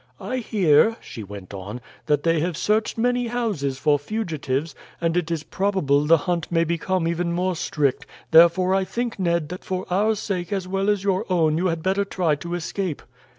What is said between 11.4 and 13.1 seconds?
you had better try to escape."